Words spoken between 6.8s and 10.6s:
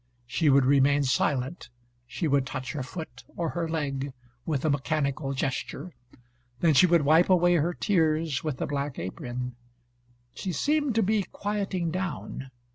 would wipe away her tears with the black apron. She